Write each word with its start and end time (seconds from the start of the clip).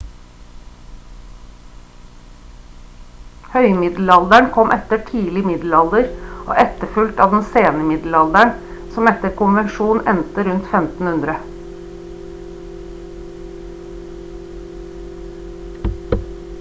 høymiddelalderen 3.55 4.47
kom 4.55 4.71
etter 4.77 5.03
tidlig 5.09 5.43
middelalder 5.49 6.07
og 6.45 6.49
etterfulgt 6.63 7.21
av 7.27 7.35
den 7.37 7.45
sene 7.51 7.85
middelalderen 7.91 8.55
som 8.97 9.11
etter 9.13 9.35
konvensjon 9.43 10.01
ender 10.15 10.49
rundt 10.51 10.75
1500 10.81 11.39